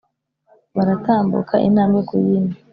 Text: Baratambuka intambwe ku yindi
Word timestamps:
Baratambuka 0.75 1.55
intambwe 1.67 1.99
ku 2.07 2.13
yindi 2.25 2.57